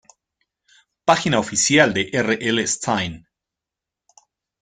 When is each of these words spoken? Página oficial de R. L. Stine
Página 1.05 1.37
oficial 1.37 1.93
de 1.93 2.09
R. 2.11 2.39
L. 2.41 2.65
Stine 2.67 3.27